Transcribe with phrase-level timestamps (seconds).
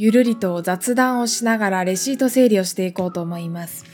[0.00, 3.84] ゆるりと雑談をしながらレシート整理をしていこうと思います。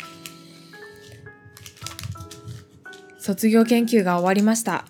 [3.18, 4.84] 卒業研究が終わりました。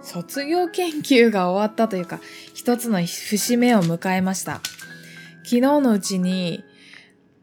[0.00, 2.20] 卒業研究が終わったというか、
[2.54, 4.62] 一つの節目を迎えました。
[5.42, 6.64] 昨日のうちに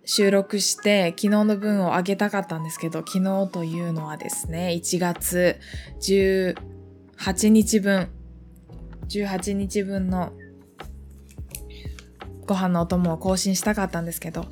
[0.04, 5.60] 収録して昨日の分を上げたかったんですけど、昨日というのはですね、1月
[6.02, 8.10] 18日分、
[9.08, 10.34] 18日分の
[12.52, 14.46] ご飯のお供を更新したかったんですけど、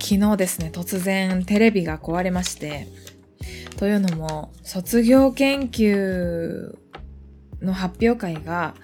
[0.00, 2.88] 昨日ですね、突然テレビが壊れまして、
[3.76, 6.74] というのも、卒業研究
[7.60, 8.74] の発表会が、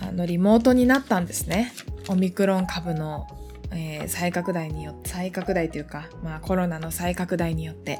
[0.00, 1.72] あの、リモートになったんですね。
[2.08, 3.26] オミクロン株の、
[3.70, 7.98] えー、再拡大によって、再拡大というか、まあコロナの再拡大によって。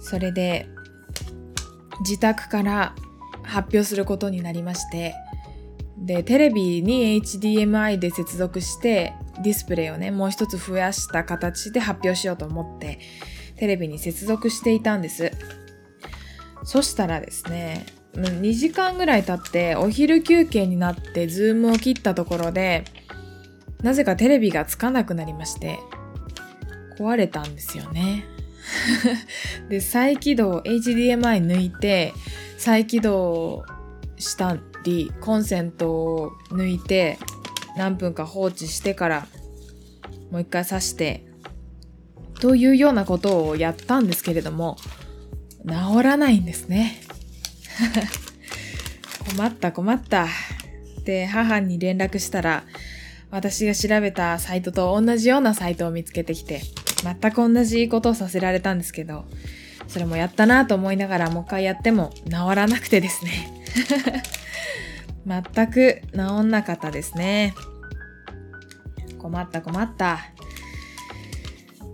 [0.00, 0.68] それで、
[2.02, 2.94] 自宅から
[3.42, 5.16] 発表することになりまして、
[6.02, 12.98] で、テレビに HDMI で接続して、ディスプレイをね、もう一つ増やした形で発表しようと思って、
[13.56, 15.30] テレビに接続していたんです。
[16.64, 22.84] そしたらですね、2時間ぐらい経ってお昼休憩になって Zoom を切ったところで、
[23.82, 25.78] なぜかテレビがつかなくなりまして、
[26.98, 28.24] 壊れたんですよね。
[29.70, 32.12] で、再起動、HDMI 抜いて、
[32.58, 33.64] 再起動
[34.22, 37.18] したりコンセントを抜いて
[37.76, 39.26] 何分か放置してから
[40.30, 41.26] もう一回挿して
[42.40, 44.76] というようなことをやったんですけれども
[45.66, 47.00] 治らないんですね。
[49.36, 50.26] 困った困った。
[51.04, 52.64] で母に連絡したら
[53.30, 56.62] 私が調べたサイトと同じようなサイトを見つけてきて
[57.02, 59.24] 全く同じことをさせられたんですけど
[59.88, 63.61] それもやったなと思いながらもう一回やっても治らなくてですね。
[65.26, 67.54] 全く治んなかったですね。
[69.18, 70.18] 困った困った。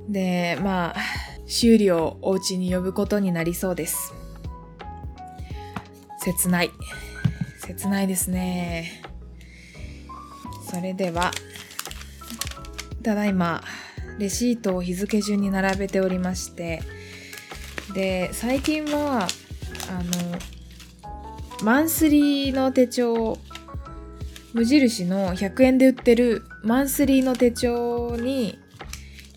[0.08, 1.00] で、まあ、
[1.46, 4.14] 修理をお家に呼ぶことになりそうです。
[6.20, 6.70] 切ない。
[7.66, 9.02] 切ないですね。
[10.70, 11.30] それでは、
[13.02, 13.62] ただいま、
[14.18, 16.82] レシートを日付順に並べておりまして、
[17.94, 19.28] で、最近は、
[19.88, 20.38] あの、
[21.62, 23.36] マンスリーの手帳
[24.52, 28.58] 無印の100円で売ってるマンスリーの手帳に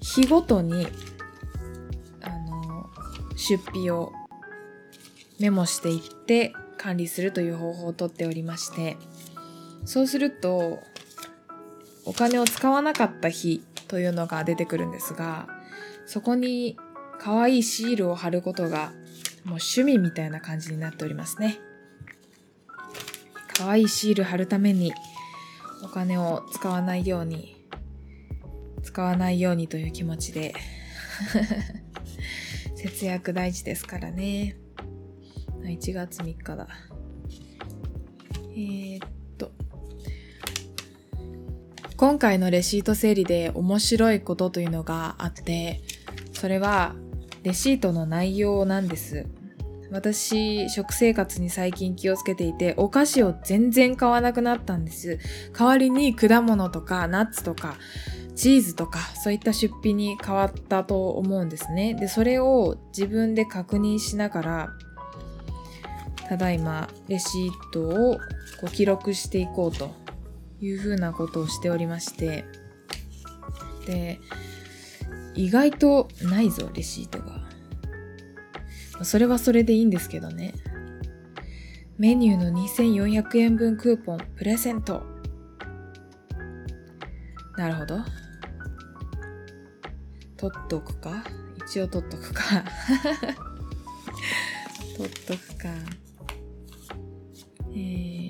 [0.02, 0.88] 日ごとに
[2.22, 2.90] あの
[3.36, 4.12] 出費を
[5.40, 8.98] メモしていって管理するという方法をとっておりまして
[9.86, 10.80] そうすると
[12.06, 15.48] お金を使わなかった日というのが出てくるんですが
[16.06, 16.78] そこに
[17.20, 18.92] 可愛いシールを貼ることが
[19.44, 21.60] もう趣味みたいな感じになっておりますね。
[23.56, 24.94] 可愛いシール貼るために
[25.84, 27.62] お金を使わないように
[28.84, 30.54] 使わないようにという気持ちで
[32.76, 34.58] 節約大事ですからね。
[35.64, 36.68] 1月3日だ。
[38.54, 39.52] えー、っと
[41.96, 45.82] 今回のレシート整理で面白いことというのがあって
[46.34, 46.96] それは
[47.44, 49.28] レシートの内容なんです。
[49.92, 55.20] 私、食生活に最近気をつけていて、お菓子を全然買わなくなったんです。
[55.58, 57.76] 代わりに果物とかナッツとか、
[58.34, 61.94] チーズとか、そういった出費に変わったと思うんですね。
[61.94, 64.70] で、それを自分で確認しながら、
[66.30, 68.16] ただいま、レシートを
[68.62, 69.92] こう記録していこうと
[70.62, 72.46] いうふうなことをしておりまして、
[73.86, 74.22] で、
[75.36, 77.41] 意外とないぞ、レシートが。
[79.04, 80.54] それはそれでいいんですけどね。
[81.98, 85.04] メニューの2400円分クーポンプレゼント。
[87.58, 88.00] なるほど。
[90.38, 91.24] 取っとくか？
[91.58, 92.42] 一応取っとくか
[94.98, 95.70] 取っとくか。
[97.74, 98.30] えー、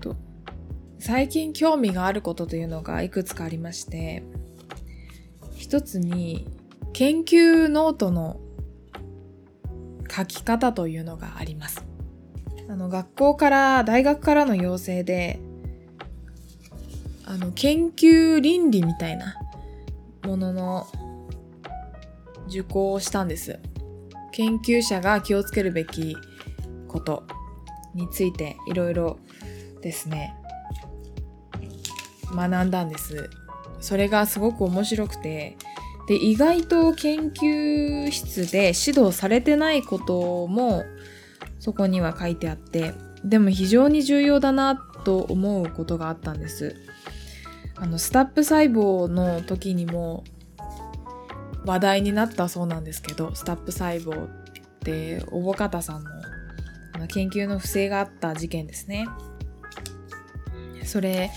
[0.00, 0.16] と、
[0.98, 4.22] 最近興味があることというのがいくつかありまして、
[5.54, 6.46] 一つに
[6.92, 8.38] 研究ノートの
[10.16, 11.84] 書き方というのがあります。
[12.68, 15.38] あの学校から大学からの要請で
[17.24, 19.36] あの研究倫理みたいな
[20.24, 20.86] ものの
[22.48, 23.58] 受講をしたんです。
[24.32, 26.16] 研究者が気をつけるべき
[26.88, 27.24] こと
[27.94, 29.18] についていろいろ
[29.80, 30.34] ですね
[32.34, 33.30] 学んだんです。
[33.80, 35.56] それがすごく面白くて
[36.08, 40.84] で意外と研究室で指導されてないことも
[41.58, 42.94] そこには書いてあって
[43.24, 46.76] でも非常に重要だなと思うことがあったんです
[47.74, 50.24] あのスタップ細胞の時にも
[51.64, 54.28] 話題になったそうなんですけどスタップ細胞っ
[54.80, 56.04] ておぼかたさん
[56.98, 59.06] の研究の不正があった事件ですね。
[60.84, 61.30] それ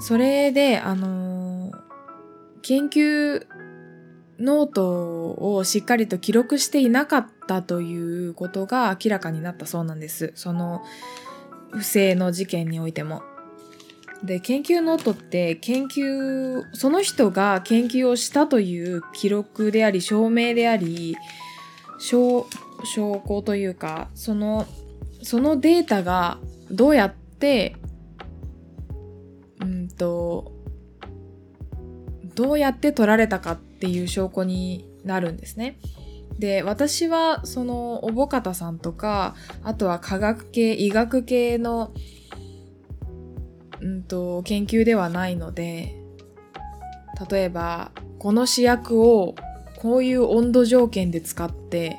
[0.00, 1.37] それであの
[2.62, 3.46] 研究
[4.38, 10.32] ノートをしっかりと記録していなかったということが明らかになったそうなんです。
[10.36, 10.82] その
[11.70, 13.22] 不正の事件においても。
[14.22, 21.16] で、研究ノートって研究、その人が研究をしたという記録であり、証明であり、
[21.98, 22.46] 証、
[22.84, 24.66] 証拠というか、その、
[25.22, 26.38] そのデータが
[26.70, 27.76] どうやって、
[29.60, 30.52] うんと、
[32.38, 35.76] どうやって取られたかっていう証拠になるんですね。
[36.38, 41.92] で、私はそのおぼかたさんとか、あとは科学系、医学系の、
[43.80, 45.96] うんと、研究ではないので、
[47.28, 47.90] 例えば、
[48.20, 49.34] この試薬を
[49.80, 51.98] こういう温度条件で使って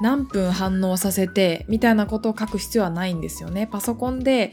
[0.00, 3.68] 何分反応させてみたいなことを書く必要はないんですよね。
[3.68, 4.52] パソコンで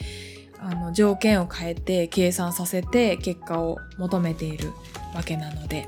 [0.60, 4.71] あの条件を変えて計算させて結果を求めている
[5.16, 5.88] わけなので。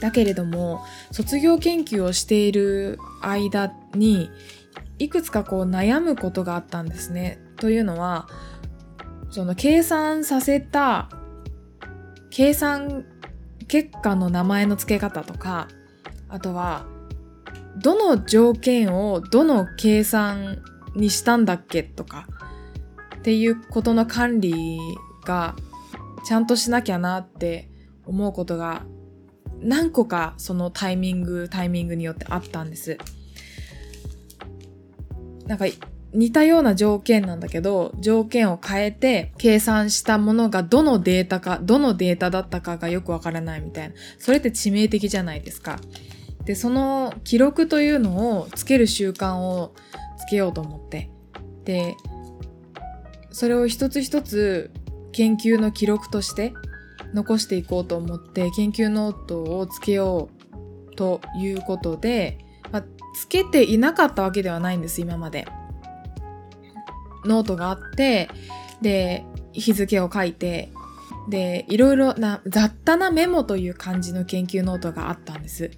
[0.00, 4.30] だけれども卒業研究をしている間に
[4.98, 7.38] いくつかこう悩むことがあったんですね。
[7.56, 8.26] というのは
[9.30, 11.10] その計算させた
[12.30, 13.04] 計算
[13.68, 15.68] 結果の名前の付け方とか
[16.28, 16.86] あとは
[17.76, 20.62] どの条件をどの計算
[20.94, 22.26] にしたんだっけとか
[23.16, 24.78] っていうことの管理
[25.24, 25.54] が
[26.26, 27.69] ちゃんとしなきゃなって
[28.10, 28.82] 思うことが
[29.60, 32.98] 何個かそのタイミングタイミングによってあったんです。
[35.46, 35.66] なんか
[36.12, 45.78] 似たような条件なんだけど条件を変えて計算したものがどのデータかどのデータだったかがよくわからないみたいなそれって致命的じゃないですか。
[46.44, 49.74] でその記録というのをつける習慣を
[50.18, 51.10] つけようと思って
[51.64, 51.94] で
[53.30, 54.72] それを一つ一つ
[55.12, 56.52] 研究の記録として
[57.12, 60.28] 残していこうと思って研究ノートをつけよ
[60.92, 62.38] うということで、
[62.72, 65.46] まあ、つけていなかったわけではないんです今まで。
[67.24, 68.30] ノートがあって
[68.80, 70.72] で日付を書いて
[71.28, 75.70] でいろいろな雑多なメモという感じの研究ノートがあったんです。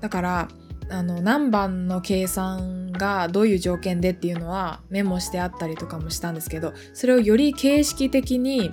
[0.00, 0.48] だから
[0.88, 8.72] あの何番の計算がどういう条件でっていうのはメモしてあったりとかもしたんですけどそれをより形式的に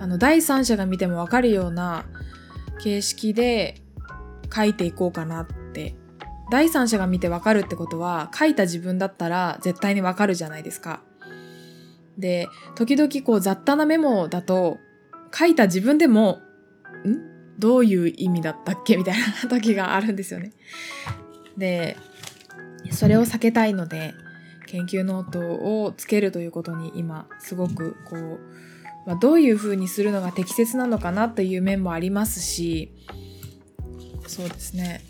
[0.00, 2.04] あの第三者が見ても分かるような
[2.82, 3.80] 形式で
[4.54, 5.94] 書いていこうかなって
[6.50, 11.02] 第三者が見て分かるってことは書いた自分だったら絶対に分かるじゃないですか。
[12.18, 14.78] で時々こう雑多なメモだと
[15.32, 16.40] 書いた自分でも
[17.06, 17.58] ん？
[17.58, 18.96] どういう意味だったっけ？
[18.96, 20.52] みたいな時があるんですよね。
[21.56, 21.96] で
[22.90, 24.14] それを避けたいので
[24.66, 25.40] 研究ノート
[25.84, 28.40] をつけるということに今すごくこう、
[29.06, 32.94] まあ、どういうふうにするのが適切なのかなという面もありますし
[34.26, 35.02] そうですね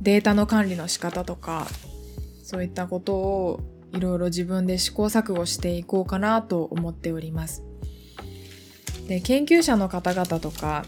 [0.00, 1.66] データの管理の仕方とか
[2.42, 3.60] そういったことを
[3.92, 7.62] いろいろ自分で試行錯誤していこうかなと思っております。
[9.06, 10.84] で研究者の方々とか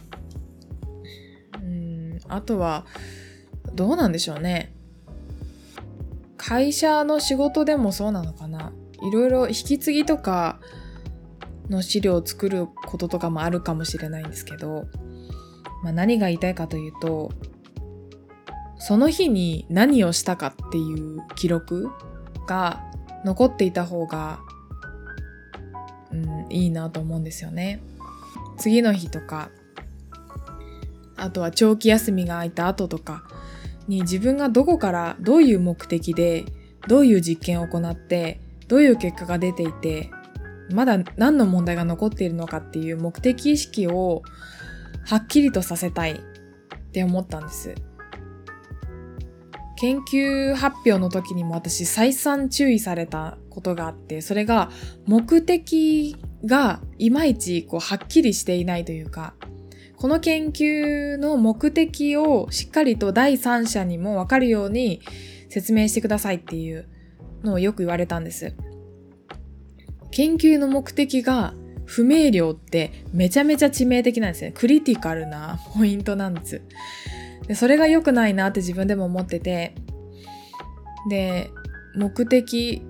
[1.54, 2.86] うんあとは
[3.74, 4.74] どうなんでしょうね。
[6.36, 10.60] 会社の仕事でもそうなのかないろいろ引き継ぎとか
[11.70, 14.86] の資料を作ることとかもあるかもしれないんですけど、
[15.82, 17.32] まあ、何が言いたいかというと
[18.78, 21.90] その日に何をしたかっていう記録
[22.46, 22.82] が
[23.24, 24.40] 残っていた方が、
[26.12, 27.80] うん、いいなと思うんですよね。
[28.58, 29.50] 次の日とか
[31.16, 33.24] あとは長期休みが空いた後とか
[33.88, 36.44] に自分がどこからどういう目的で
[36.86, 40.10] どういう実験を行ってどういう結果が出ていて
[40.70, 44.22] まだ何の問題が残っているのかっていう目的意識を
[45.06, 46.16] はっきりとさせたいっ
[46.92, 47.74] て思ったんです。
[49.76, 54.70] 研究発表の時にも私再三注意されたことがあってそれが
[55.06, 59.34] 目的がいまいちこうはっきりしていないというか
[59.96, 65.00] この研究の目的をしっかりと第三者にもわかるように
[65.48, 66.88] 説明してくださいっていう
[67.42, 68.54] のをよく言われたんです。
[70.14, 71.54] 研究の目的が
[71.86, 74.52] 不明瞭ってめちゃめちゃ致命的なんですね。
[74.52, 76.62] クリティカルなポイントなんです。
[77.48, 79.74] でそれが良くないなって自分でも思ってて、
[81.10, 81.50] で、
[81.96, 82.82] 目的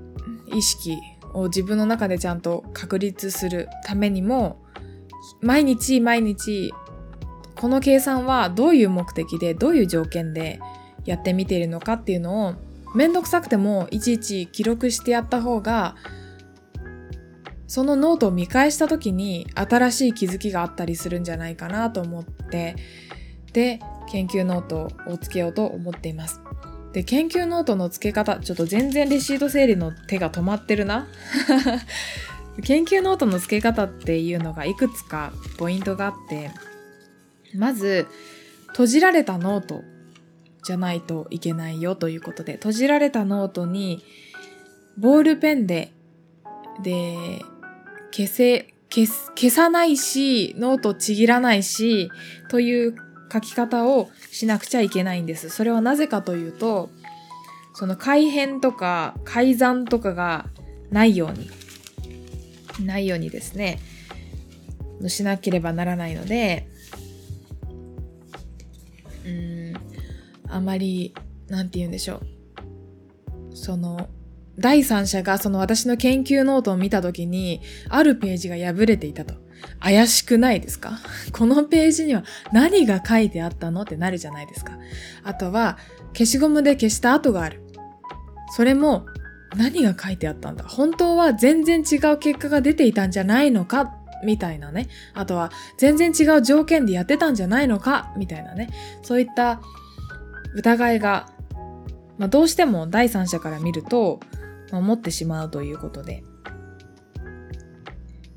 [0.52, 0.98] 意識
[1.32, 4.62] を自分の中でちゃんと確立するためにも
[5.40, 6.72] 毎日毎日
[7.56, 10.60] この計算はどういう目的でどういう条件で
[11.06, 12.54] やってみているのかっていうのを
[12.94, 15.96] めんどくさくてもいちいち記録してやった方が
[17.74, 22.76] そのノートを見返した時に新しい気づきがあったりするんじゃないかなと思って
[23.52, 23.80] で
[24.12, 26.40] 研究ノートをつけようと思っています。
[26.92, 31.08] で研究ノートの付け方ちょっと全然レシート整理の手が止まってるな
[32.62, 36.52] 研究ノートの付け方っていうのがいくつかポイントがあって
[37.56, 38.06] まず
[38.68, 39.82] 閉じられたノート
[40.62, 44.04] じゃないといけないよということで閉じられたノートに
[44.96, 45.90] ボールペンで
[46.84, 47.42] で
[48.14, 52.10] 消せ消す消さないしノートちぎらないし
[52.48, 52.94] という
[53.32, 55.50] 書き方をしなくちゃいけないんです。
[55.50, 56.90] それはなぜかというと、
[57.74, 60.46] その改変とか改ざんとかが
[60.90, 61.50] ないように、
[62.86, 63.80] ないようにですね、
[65.08, 66.68] しなければならないので、
[69.26, 69.74] うん、
[70.48, 71.12] あまり、
[71.48, 72.20] なんて言うんでしょ
[73.50, 73.56] う。
[73.56, 74.08] その、
[74.58, 79.34] 第三者がその私の研究ノートを見た時に、あるページが破れていたと。
[79.80, 80.98] 怪しくないですか？
[81.32, 84.78] このページには何が書いてあったのってなるじゃないですか。
[85.22, 85.78] あとは、
[86.12, 87.62] 消しゴムで消した跡がある。
[88.54, 89.06] それも、
[89.56, 90.64] 何が書いてあったんだ？
[90.64, 93.94] 本当は全然違う結果が出ていたんじゃないのか？
[94.24, 94.88] みたいなね。
[95.14, 98.12] あとは、全然違う条件でやってたんじゃないのか？
[98.16, 98.70] みたいなね。
[99.02, 99.60] そういった
[100.54, 101.28] 疑いが、
[102.18, 104.20] まあ、どうしても第三者から見ると、
[104.74, 106.24] まあ、持ってしまうということで。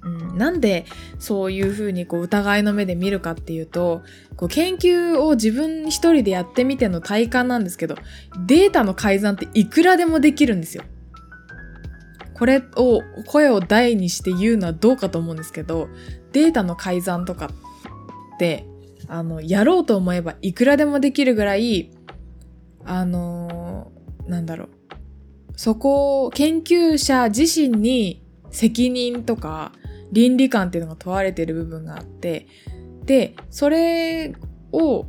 [0.04, 0.86] うん、なんで
[1.20, 4.04] そういうふうにこう疑いの目で見るかっていうと
[4.38, 7.96] こう研究を自分一人でやってみての体感なんですけど
[8.46, 10.84] データの改ざんっていくらでもできるんですよ。
[12.36, 15.90] これを声を大にして言うのはどうかと思うんですけど
[16.32, 17.48] データの改ざんとか
[18.36, 18.68] って
[19.08, 21.90] あのやろうと思えばいくらでもできるぐらい
[22.86, 24.77] あのー、なんだろう
[25.58, 29.74] そこを研究者自身に責任とか
[30.14, 32.48] 倫理観っていうのが問われている部分があって、
[33.06, 34.34] で、それ
[34.72, 35.06] を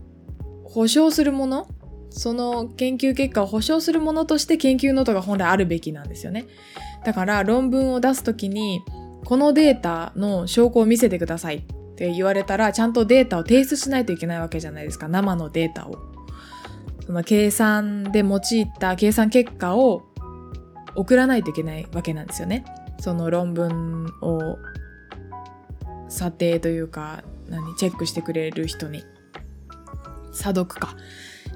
[0.64, 1.68] 保証するもの
[2.10, 6.46] その研究結果を保証するものとして研究ノートが本来あるべきなんですよね。
[7.04, 8.82] だから論文を出すときに、
[9.24, 11.62] このデータの証拠を見せてくださいっ
[11.94, 15.08] て言われたら、ちゃんとデータを提出しないといけないわけじゃないですか。
[15.08, 15.98] 生のデータを。
[17.04, 20.02] その計算で用いた計算結果を
[20.98, 22.64] 送らないといけないわけなんですよね。
[23.00, 24.58] その論文を
[26.08, 29.04] 査定というか何チェックしてくれる人に。
[30.32, 30.94] 査読か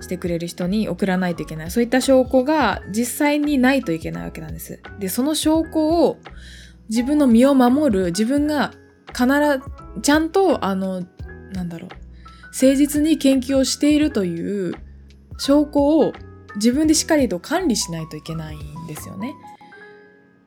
[0.01, 1.71] してくれる人に送らないといけない。
[1.71, 4.81] そういった証拠が実際にないといけないわけなんです。
[4.99, 6.19] でその証拠を
[6.89, 8.73] 自分の身を守る自分が
[9.09, 11.03] 必ずちゃんとあの
[11.53, 11.91] なんだろう
[12.47, 14.75] 誠実に研究をしているという
[15.39, 16.13] 証拠を
[16.56, 19.35] 自分でしっかりと管理しないといけないんですよね。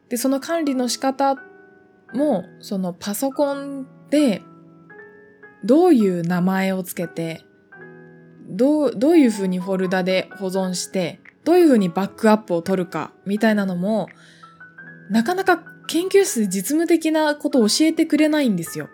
[0.09, 1.35] で、その管理の仕方
[2.13, 4.41] も、そのパソコンで、
[5.63, 7.43] どういう名前をつけて、
[8.47, 14.07] どう、どういうふうにフォルダで保存して、どういうふうにバックアップを取るか、みたいなのも、
[15.09, 18.89] なかなか研究室で実務的なことを教えてくれないんですよ。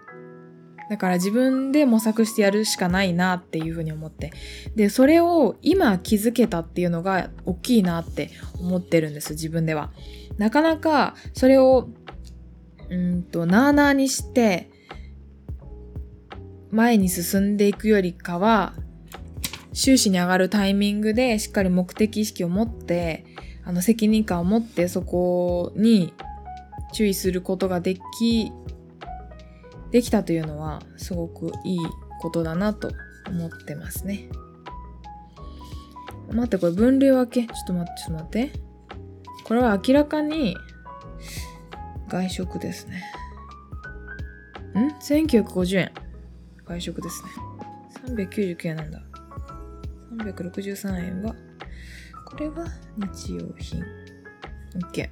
[0.91, 4.33] だから自分で模索してやるしかないなっていうふうに思って。
[4.75, 8.29] で、それを今気づけたっていうのが大きいなって
[8.59, 9.93] 思ってるんです、自分では。
[10.37, 11.87] なかなかそれを、
[12.89, 14.69] うんと、なーなーにして、
[16.71, 18.73] 前に進んでいくよりかは、
[19.71, 23.23] 収支に上がるタイミングでしっかり目的意識を持って、
[23.63, 26.13] あの責任感を持ってそこに
[26.91, 28.51] 注意することができ
[29.91, 31.79] できたというのはすごくいい
[32.21, 32.91] ことだなと
[33.27, 34.29] 思ってますね。
[36.31, 38.59] 待って、これ分類分けちょっと待って、ちょっと待って。
[39.43, 40.55] これは明らかに
[42.07, 43.03] 外食ですね。
[44.75, 45.91] ん ?1950 円。
[46.65, 47.29] 外食ですね。
[48.15, 49.01] 399円なんだ。
[50.17, 51.35] 363円は、
[52.25, 52.65] これは
[52.97, 53.83] 日用品。
[54.91, 55.09] OK。